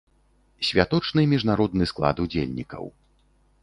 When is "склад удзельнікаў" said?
1.95-2.95